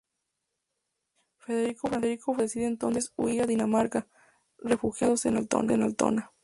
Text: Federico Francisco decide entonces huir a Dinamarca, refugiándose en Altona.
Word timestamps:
Federico 1.37 1.87
Francisco 1.87 2.35
decide 2.35 2.65
entonces 2.65 3.13
huir 3.17 3.43
a 3.43 3.45
Dinamarca, 3.45 4.07
refugiándose 4.57 5.29
en 5.29 5.37
Altona. 5.37 6.31